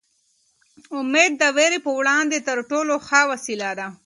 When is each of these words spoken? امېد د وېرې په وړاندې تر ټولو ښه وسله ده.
امېد 0.97 1.31
د 1.41 1.43
وېرې 1.55 1.79
په 1.85 1.91
وړاندې 1.99 2.37
تر 2.47 2.57
ټولو 2.69 2.93
ښه 3.07 3.21
وسله 3.31 3.71
ده. 3.79 3.87